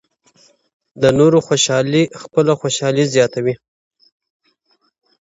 د 1.01 1.03
نورو 1.19 1.39
خوشالي 1.47 2.03
خپله 2.21 2.51
خوشالي 2.61 3.05
زیاتوي، 3.13 3.55